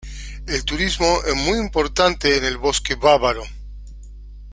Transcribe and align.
El 0.47 0.65
turismo 0.65 1.19
es 1.27 1.35
muy 1.35 1.59
importante 1.59 2.35
en 2.35 2.43
el 2.45 2.57
Bosque 2.57 2.95
Bávaro. 2.95 3.43